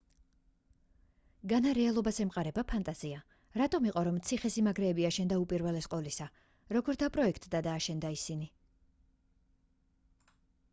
განა 1.51 1.73
რეალობას 1.77 2.19
ემყარება 2.25 2.63
ფანტაზია 2.71 3.19
რატომ 3.63 3.87
იყო 3.91 4.03
რომ 4.09 4.17
ციხე-სიმაგრეები 4.31 5.07
აშენდა 5.11 5.39
უპირველეს 5.45 5.91
ყოვლისა 5.93 6.29
როგორ 6.79 6.99
დაპროექტდა 7.05 7.63
და 7.71 7.79
აშენდა 7.83 8.15
ისინი 8.19 8.53